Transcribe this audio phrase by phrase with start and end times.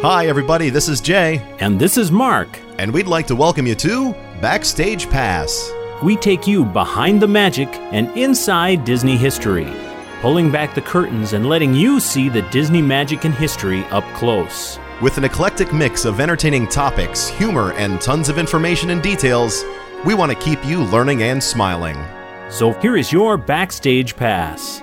[0.00, 2.48] Hi, everybody, this is Jay, And this is Mark.
[2.78, 5.72] and we'd like to welcome you to Backstage Pass.
[6.02, 9.72] We take you behind the magic and inside Disney history,
[10.20, 14.78] pulling back the curtains and letting you see the Disney magic and history up close.
[15.02, 19.64] With an eclectic mix of entertaining topics, humor, and tons of information and details,
[20.04, 21.96] we want to keep you learning and smiling.
[22.50, 24.80] So here is your backstage pass.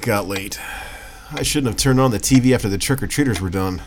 [0.00, 0.58] It got late.
[1.30, 3.82] I shouldn't have turned on the TV after the trick or treaters were done.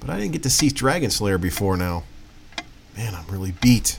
[0.00, 2.04] But I didn't get to see Dragon Slayer before now.
[2.96, 3.98] Man, I'm really beat.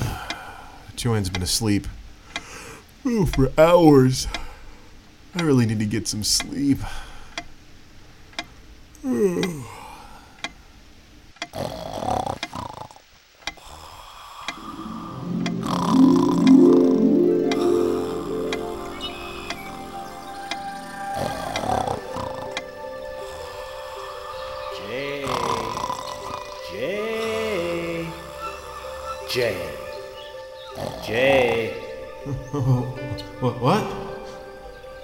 [0.96, 1.88] Joanne's been asleep.
[3.04, 4.28] Oh, for hours.
[5.34, 6.78] I really need to get some sleep.
[9.02, 9.64] Jay.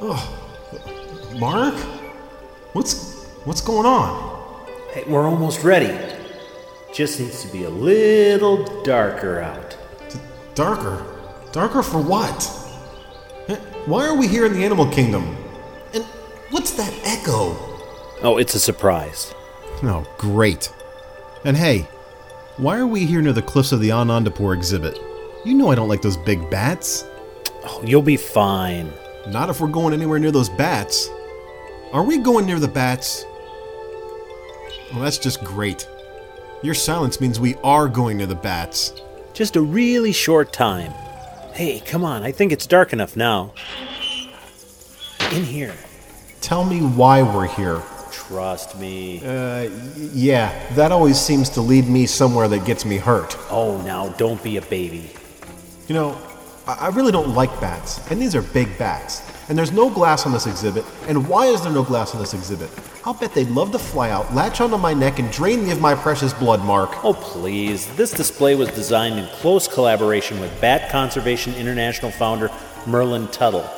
[0.05, 1.75] Oh, Mark?
[2.73, 4.67] What's what's going on?
[4.93, 5.97] Hey, we're almost ready.
[6.93, 9.77] Just needs to be a little darker out.
[10.55, 11.07] Darker?
[11.53, 12.51] Darker for what?
[13.49, 15.37] Eh, Why are we here in the animal kingdom?
[15.95, 16.05] And
[16.51, 17.57] what's that echo?
[18.23, 19.33] Oh, it's a surprise.
[19.85, 20.73] Oh, great.
[21.45, 21.87] And hey,
[22.57, 24.99] why are we here near the cliffs of the Anandapur exhibit?
[25.45, 27.05] You know I don't like those big bats.
[27.65, 28.93] Oh, you'll be fine.
[29.27, 31.09] Not if we're going anywhere near those bats.
[31.93, 33.25] Are we going near the bats?
[34.93, 35.89] Well, that's just great.
[36.63, 38.93] Your silence means we are going near the bats.
[39.33, 40.93] Just a really short time.
[41.53, 42.23] Hey, come on.
[42.23, 43.53] I think it's dark enough now.
[45.33, 45.75] In here.
[46.41, 47.83] Tell me why we're here.
[48.11, 49.21] Trust me.
[49.25, 49.71] Uh,
[50.13, 53.37] yeah, that always seems to lead me somewhere that gets me hurt.
[53.51, 55.11] Oh, now don't be a baby.
[55.89, 56.19] You know,
[56.67, 59.21] I really don't like bats, and these are big bats.
[59.49, 60.85] And there's no glass on this exhibit.
[61.09, 62.71] And why is there no glass on this exhibit?
[63.05, 65.81] I'll bet they'd love to fly out, latch onto my neck, and drain me of
[65.81, 67.05] my precious blood, Mark.
[67.05, 67.93] Oh, please.
[67.97, 72.49] This display was designed in close collaboration with Bat Conservation International founder
[72.87, 73.69] Merlin Tuttle.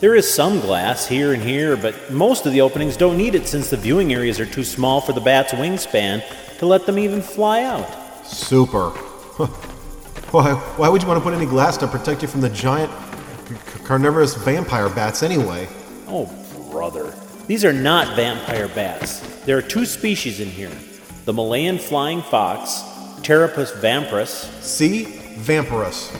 [0.00, 3.46] There is some glass here and here, but most of the openings don't need it
[3.46, 6.24] since the viewing areas are too small for the bat's wingspan
[6.58, 8.26] to let them even fly out.
[8.26, 8.92] Super.
[10.34, 12.90] why, why would you want to put any glass to protect you from the giant
[13.48, 15.68] c- carnivorous vampire bats anyway?
[16.08, 16.26] Oh,
[16.70, 17.14] brother.
[17.46, 19.20] These are not vampire bats.
[19.44, 20.72] There are two species in here
[21.24, 22.82] the Malayan flying fox,
[23.22, 25.04] Pteropus vampirus, See?
[25.36, 26.10] Vampirus.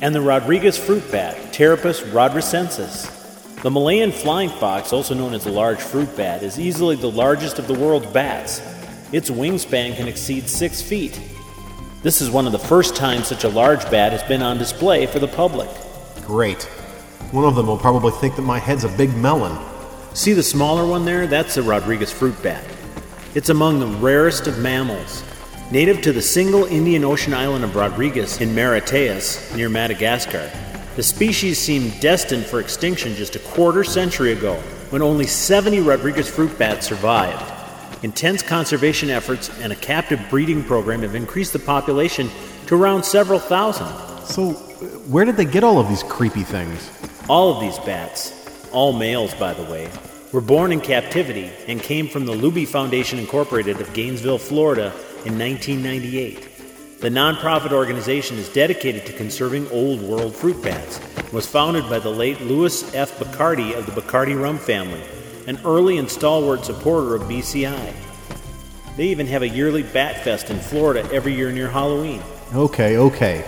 [0.00, 3.20] and the Rodrigues fruit bat, Pteropus rodricensis.
[3.62, 7.60] The Malayan flying fox, also known as the large fruit bat, is easily the largest
[7.60, 8.60] of the world's bats.
[9.12, 11.20] Its wingspan can exceed six feet.
[12.02, 15.06] This is one of the first times such a large bat has been on display
[15.06, 15.70] for the public.
[16.22, 16.64] Great.
[17.30, 19.56] One of them will probably think that my head's a big melon.
[20.12, 21.28] See the smaller one there?
[21.28, 22.64] That's the Rodrigues fruit bat.
[23.36, 25.22] It's among the rarest of mammals.
[25.70, 30.50] Native to the single Indian Ocean island of Rodrigues in Mauritius, near Madagascar,
[30.96, 34.56] the species seemed destined for extinction just a quarter century ago
[34.90, 37.51] when only 70 Rodrigues fruit bats survived.
[38.02, 42.28] Intense conservation efforts and a captive breeding program have increased the population
[42.66, 43.86] to around several thousand.
[44.26, 44.54] So,
[45.08, 46.90] where did they get all of these creepy things?
[47.28, 49.88] All of these bats, all males by the way,
[50.32, 54.86] were born in captivity and came from the Lubee Foundation Incorporated of Gainesville, Florida
[55.24, 57.00] in 1998.
[57.00, 62.00] The nonprofit organization is dedicated to conserving old world fruit bats and was founded by
[62.00, 63.18] the late Louis F.
[63.18, 65.02] Bacardi of the Bacardi rum family,
[65.46, 67.94] an early and stalwart supporter of BCI.
[68.96, 72.22] They even have a yearly Bat Fest in Florida every year near Halloween.
[72.54, 73.44] Okay, okay.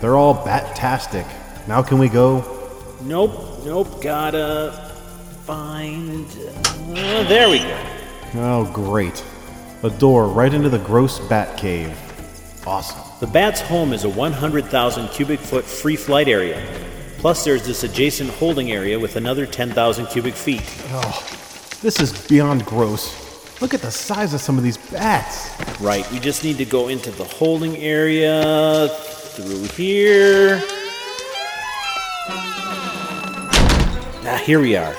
[0.00, 1.26] They're all bat-tastic.
[1.66, 2.44] Now can we go?
[3.02, 4.92] Nope, nope, gotta
[5.44, 6.26] find.
[6.96, 7.86] Uh, there we go.
[8.34, 9.24] Oh, great.
[9.82, 11.96] A door right into the gross bat cave.
[12.66, 13.00] Awesome.
[13.20, 16.64] The bat's home is a 100,000 cubic foot free flight area.
[17.24, 20.60] Plus, there's this adjacent holding area with another 10,000 cubic feet.
[20.90, 21.26] Oh,
[21.80, 23.62] This is beyond gross.
[23.62, 25.48] Look at the size of some of these bats.
[25.80, 30.60] Right, we just need to go into the holding area through here.
[34.26, 34.94] Ah, here we are.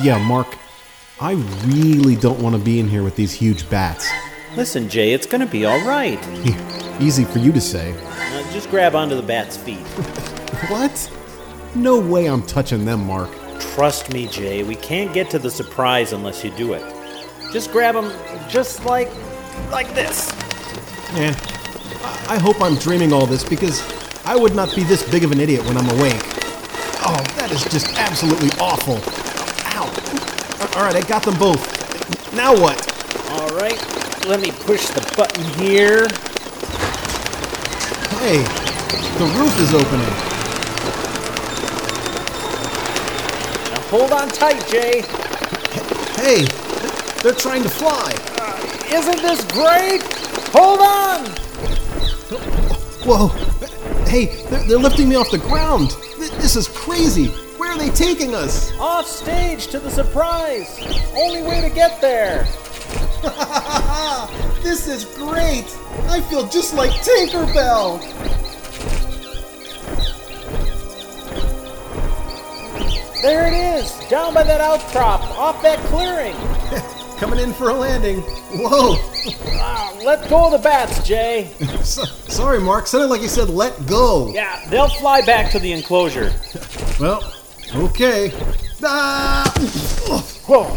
[0.00, 0.56] Yeah, Mark,
[1.20, 1.32] I
[1.66, 4.08] really don't want to be in here with these huge bats.
[4.54, 6.20] Listen, Jay, it's gonna be all right.
[7.00, 7.94] Easy for you to say.
[8.00, 9.84] Now, just grab onto the bat's feet.
[10.68, 11.10] What?
[11.74, 13.30] No way I'm touching them, Mark.
[13.58, 16.82] Trust me, Jay, we can't get to the surprise unless you do it.
[17.52, 18.12] Just grab them,
[18.48, 19.10] just like,
[19.70, 20.32] like this.
[21.12, 21.34] Man,
[22.02, 23.82] I I hope I'm dreaming all this because
[24.24, 26.22] I would not be this big of an idiot when I'm awake.
[27.02, 29.02] Oh, that is just absolutely awful.
[29.74, 29.90] Ow.
[30.76, 31.60] All right, I got them both.
[32.34, 32.78] Now what?
[33.32, 33.74] All right,
[34.28, 36.06] let me push the button here.
[38.22, 38.46] Hey,
[39.18, 40.39] the roof is opening.
[43.90, 45.02] Hold on tight, Jay.
[46.16, 46.44] Hey,
[47.22, 48.14] they're trying to fly.
[48.40, 50.02] Uh, isn't this great?
[50.54, 51.26] Hold on.
[53.04, 53.28] Whoa.
[54.06, 55.90] Hey, they're, they're lifting me off the ground.
[56.18, 57.26] This is crazy.
[57.58, 58.72] Where are they taking us?
[58.78, 60.78] Off stage to the surprise.
[61.16, 62.44] Only way to get there.
[64.62, 65.66] this is great.
[66.08, 68.00] I feel just like Tinkerbell.
[73.22, 76.34] There it is, down by that outcrop, off that clearing.
[77.18, 78.20] Coming in for a landing.
[78.20, 78.96] Whoa.
[79.60, 81.50] Ah, let go of the bats, Jay.
[81.84, 82.86] So- sorry, Mark.
[82.86, 84.32] Sounded like you said let go.
[84.32, 86.32] Yeah, they'll fly back to the enclosure.
[87.00, 87.32] Well,
[87.76, 88.30] okay.
[88.82, 89.50] Ah!
[90.46, 90.76] Whoa.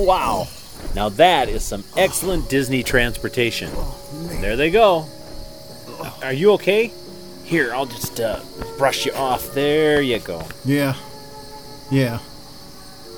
[0.00, 0.46] wow.
[0.94, 3.68] Now that is some excellent Disney transportation.
[4.40, 5.04] There they go.
[6.22, 6.92] Are you okay?
[7.42, 8.38] Here, I'll just uh,
[8.78, 9.52] brush you off.
[9.52, 10.46] There you go.
[10.64, 10.94] Yeah.
[11.90, 12.18] Yeah.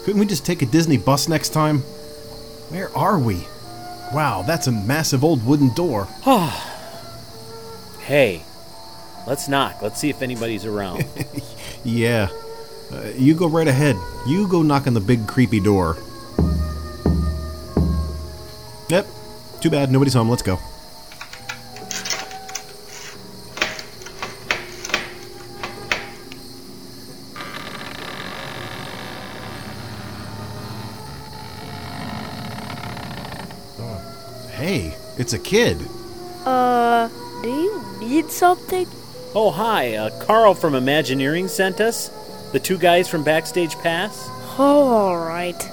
[0.05, 1.79] Couldn't we just take a Disney bus next time?
[2.71, 3.47] Where are we?
[4.13, 6.09] Wow, that's a massive old wooden door.
[8.01, 8.43] Hey,
[9.29, 9.83] let's knock.
[9.83, 11.05] Let's see if anybody's around.
[11.85, 12.29] Yeah.
[12.93, 13.97] Uh, you go right ahead.
[14.27, 15.97] You go knock on the big creepy door.
[18.89, 19.07] Yep.
[19.61, 19.91] Too bad.
[19.91, 20.29] Nobody's home.
[20.29, 20.59] Let's go.
[34.51, 35.77] Hey, it's a kid.
[36.47, 37.09] Uh,
[37.43, 38.87] do you need something?
[39.35, 39.95] oh, hi.
[39.95, 42.09] Uh, Carl from Imagineering sent us.
[42.53, 44.29] The two guys from Backstage Pass.
[44.59, 45.69] Oh, alright.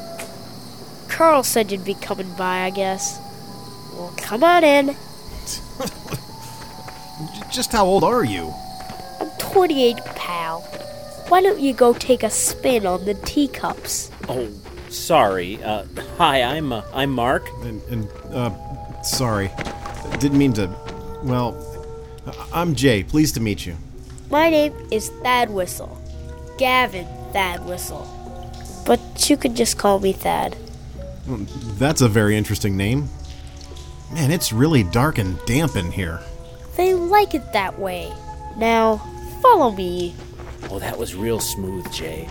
[1.07, 3.19] Carl said you'd be coming by, I guess.
[3.93, 4.87] Well, come on in.
[7.51, 8.53] Just how old are you?
[9.19, 10.61] I'm 28, pal.
[11.29, 14.11] Why don't you go take a spin on the teacups?
[14.29, 14.49] Oh,
[14.89, 15.63] sorry.
[15.63, 15.85] Uh,
[16.17, 17.49] hi, I'm uh, I'm Mark.
[17.63, 18.51] And, and uh,
[19.07, 19.51] sorry.
[20.19, 20.69] Didn't mean to.
[21.23, 21.55] Well,
[22.25, 23.03] I- I'm Jay.
[23.03, 23.75] Pleased to meet you.
[24.29, 25.97] My name is Thad Whistle.
[26.57, 28.07] Gavin Thad Whistle.
[28.85, 30.55] But you could just call me Thad.
[31.77, 33.09] That's a very interesting name.
[34.13, 36.21] Man, it's really dark and damp in here.
[36.77, 38.11] They like it that way.
[38.55, 38.97] Now,
[39.41, 40.15] follow me.
[40.69, 42.29] Oh, that was real smooth, Jay.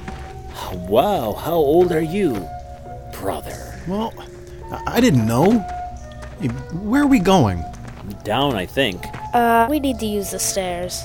[0.73, 2.49] Wow, how old are you,
[3.13, 3.79] brother?
[3.87, 4.13] Well,
[4.71, 5.65] I I didn't know.
[6.41, 7.65] Hey, where are we going?
[8.23, 9.03] Down, I think.
[9.33, 11.03] Uh, we need to use the stairs.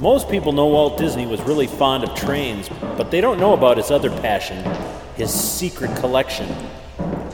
[0.00, 3.76] Most people know Walt Disney was really fond of trains, but they don't know about
[3.76, 4.64] his other passion,
[5.14, 6.48] his secret collection.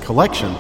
[0.03, 0.55] Collection?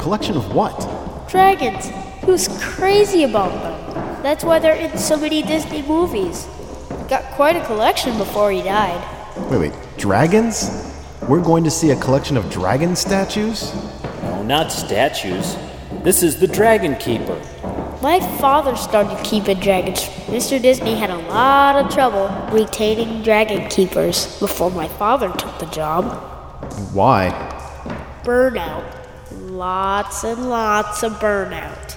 [0.00, 1.28] Collection of what?
[1.30, 1.90] Dragons.
[2.20, 4.22] He was crazy about them.
[4.22, 6.46] That's why they're in so many Disney movies.
[7.08, 9.02] Got quite a collection before he died.
[9.50, 9.72] Wait, wait.
[9.96, 10.91] Dragons?
[11.28, 13.72] We're going to see a collection of dragon statues?
[14.22, 15.56] No, not statues.
[16.02, 17.40] This is the Dragon Keeper.
[18.02, 20.00] My father started keeping dragons.
[20.26, 20.60] Mr.
[20.60, 26.04] Disney had a lot of trouble retaining dragon keepers before my father took the job.
[26.92, 27.30] Why?
[28.24, 28.84] Burnout.
[29.30, 31.96] Lots and lots of burnout.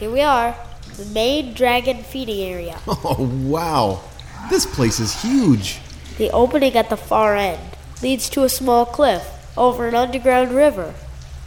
[0.00, 0.56] Here we are,
[0.96, 2.80] the main dragon feeding area.
[2.88, 4.00] Oh, wow.
[4.48, 5.80] This place is huge.
[6.18, 7.60] The opening at the far end
[8.02, 9.26] leads to a small cliff
[9.56, 10.94] over an underground river.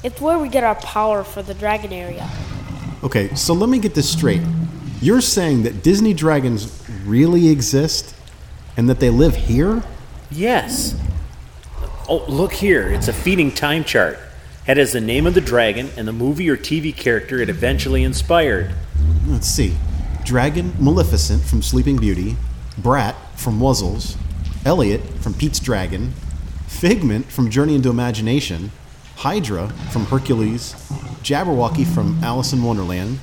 [0.03, 2.29] It's where we get our power for the dragon area.
[3.03, 4.41] Okay, so let me get this straight.
[5.01, 8.15] You're saying that Disney dragons really exist
[8.75, 9.83] and that they live here?
[10.29, 10.99] Yes.
[12.07, 12.89] Oh, look here.
[12.89, 14.19] It's a feeding time chart.
[14.65, 18.03] had as the name of the dragon and the movie or TV character it eventually
[18.03, 18.73] inspired.
[19.25, 19.77] Let's see.
[20.23, 22.35] Dragon Maleficent from Sleeping Beauty,
[22.77, 24.15] Brat from Wuzzles,
[24.65, 26.13] Elliot from Pete's Dragon,
[26.67, 28.71] Figment from Journey into Imagination,
[29.17, 30.73] Hydra from Hercules,
[31.23, 33.19] Jabberwocky from Alice in Wonderland,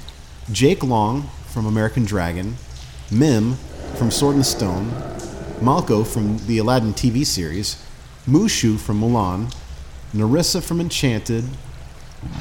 [0.53, 2.57] Jake Long from American Dragon,
[3.11, 3.55] Mim
[3.95, 4.91] from Sword and Stone,
[5.61, 7.83] Malco from the Aladdin TV series,
[8.29, 9.55] Mushu from Mulan,
[10.13, 11.45] Narissa from Enchanted,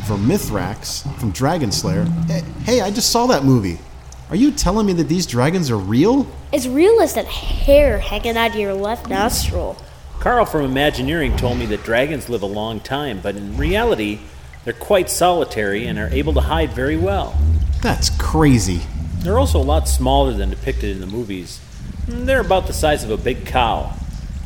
[0.05, 2.07] Vermithrax from Dragon Slayer.
[2.29, 3.79] Eh, Hey, I just saw that movie.
[4.27, 6.25] Are you telling me that these dragons are real?
[6.51, 9.77] As real as that hair hanging out of your left nostril.
[10.19, 14.21] Carl from Imagineering told me that dragons live a long time, but in reality,
[14.63, 17.37] they're quite solitary and are able to hide very well.
[17.83, 18.81] That's crazy.
[19.19, 21.59] They're also a lot smaller than depicted in the movies.
[22.07, 23.93] They're about the size of a big cow.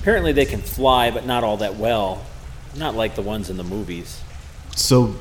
[0.02, 2.26] Apparently, they can fly, but not all that well.
[2.76, 4.22] Not like the ones in the movies.
[4.76, 5.16] So,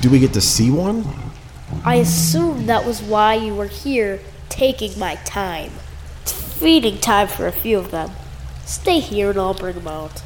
[0.00, 1.31] do we get to see one?
[1.84, 5.72] I assume that was why you were here taking my time.
[6.22, 8.10] It's feeding time for a few of them.
[8.64, 10.22] Stay here and I'll bring them out.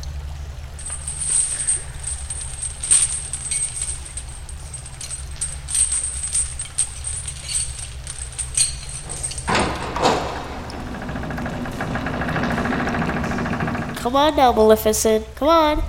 [14.06, 15.26] Come on now, Maleficent.
[15.34, 15.82] Come on.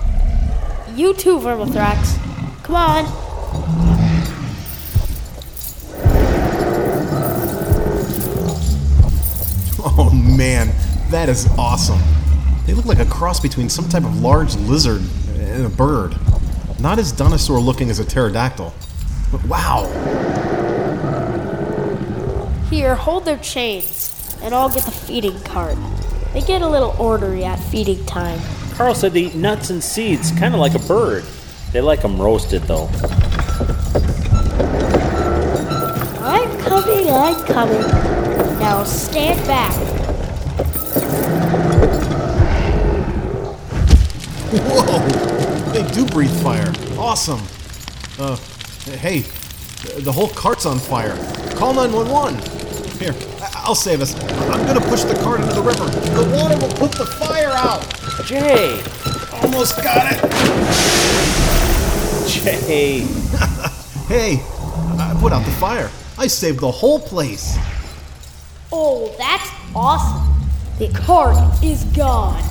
[0.96, 2.18] You too, Vermithrax.
[2.64, 3.27] Come on.
[10.00, 10.72] Oh man,
[11.10, 12.00] that is awesome.
[12.66, 15.02] They look like a cross between some type of large lizard
[15.36, 16.16] and a bird.
[16.80, 18.74] Not as dinosaur looking as a pterodactyl.
[19.30, 19.86] But wow,
[22.70, 25.76] Here, hold their chains, and I'll get the feeding cart.
[26.32, 28.40] They get a little ornery at feeding time.
[28.72, 31.24] Carl said they eat nuts and seeds, kind of like a bird.
[31.72, 32.88] They like them roasted, though.
[36.20, 38.17] I'm coming, I'm coming.
[38.68, 39.72] Now stand back.
[44.52, 45.72] whoa!
[45.72, 46.70] They do breathe fire.
[46.98, 47.40] Awesome.
[48.18, 48.36] Uh,
[48.98, 49.20] hey,
[50.00, 51.16] the whole cart's on fire.
[51.56, 52.34] Call 911.
[52.98, 54.14] Here, I- I'll save us.
[54.22, 55.86] I'm gonna push the cart into the river.
[55.86, 57.80] The water will put the fire out.
[58.26, 58.82] Jay!
[59.32, 60.20] Almost got it.
[62.28, 63.06] Jay!
[64.08, 64.42] Hey,
[64.98, 65.90] I put out the fire.
[66.18, 67.58] I saved the whole place.
[68.70, 70.34] Oh, that's awesome.
[70.78, 72.42] The cart is gone.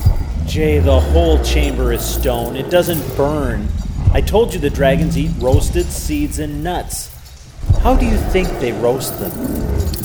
[0.47, 2.55] Jay, the whole chamber is stone.
[2.55, 3.67] It doesn't burn.
[4.13, 7.13] I told you the dragons eat roasted seeds and nuts.
[7.83, 9.31] How do you think they roast them?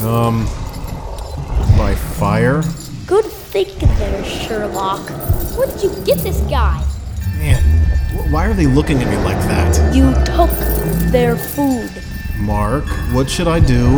[0.07, 0.45] Um,
[1.79, 2.63] by fire?
[3.07, 5.09] Good thinking there, Sherlock.
[5.57, 6.85] Where did you get this guy?
[7.39, 7.63] Man,
[8.31, 9.95] why are they looking at me like that?
[9.95, 10.51] You took
[11.11, 11.91] their food.
[12.39, 13.97] Mark, what should I do?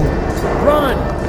[0.64, 1.24] Run!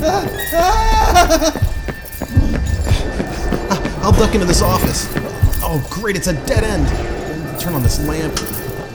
[4.02, 5.06] I'll duck into this office.
[5.62, 6.88] Oh, great, it's a dead end.
[7.60, 8.34] Turn on this lamp.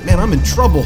[0.03, 0.81] Man, I'm in trouble.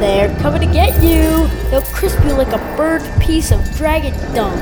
[0.00, 1.46] They're coming to get you.
[1.70, 4.58] They'll crisp you like a burned piece of dragon dung.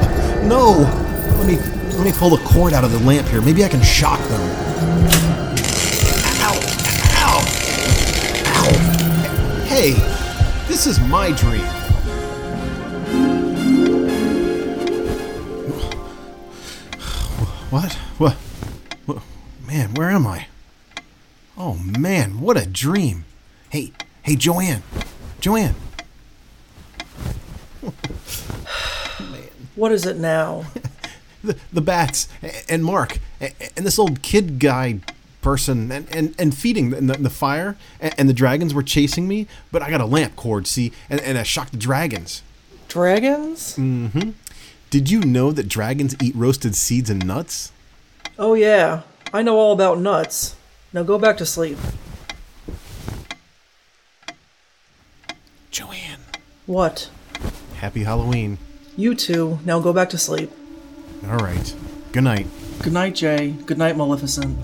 [0.47, 0.80] No!
[1.38, 1.56] Let me
[1.97, 3.40] let me pull the cord out of the lamp here.
[3.40, 4.40] Maybe I can shock them.
[6.42, 6.61] Ow!
[7.16, 7.40] Ow!
[8.49, 8.68] Ow!
[9.64, 9.94] Hey,
[10.68, 11.80] this is my dream.
[17.71, 17.93] What?
[18.19, 18.35] What?
[19.07, 19.23] what?
[19.65, 20.47] Man, where am I?
[21.57, 23.25] Oh man, what a dream.
[23.69, 24.83] Hey, hey, Joanne.
[25.41, 25.77] Joanne.
[29.77, 30.67] What is it now?
[31.45, 32.29] the, the bats
[32.69, 35.00] and Mark and this old kid guy
[35.41, 39.47] person and, and, and feeding the, the fire and, and the dragons were chasing me
[39.73, 42.43] but I got a lamp cord see and, and I shocked the dragons
[42.91, 43.77] Dragons?
[43.77, 44.31] Mm-hmm.
[44.90, 47.73] Did you know that dragons eat roasted seeds and nuts
[48.38, 49.02] Oh, yeah.
[49.35, 50.56] I know all about nuts.
[50.94, 51.76] Now go back to sleep.
[55.70, 56.20] Joanne
[56.66, 57.11] What?
[57.76, 58.59] happy Halloween
[58.97, 60.50] You two, now go back to sleep.
[61.26, 61.75] all right
[62.12, 62.47] good night
[62.82, 63.50] Good night, Jay.
[63.66, 64.56] Good night, Maleficent.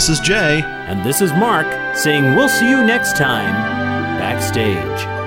[0.00, 0.62] This is Jay.
[0.62, 3.52] And this is Mark saying we'll see you next time
[4.18, 5.19] backstage.